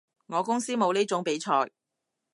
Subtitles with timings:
[0.25, 1.69] 我公司冇呢種比賽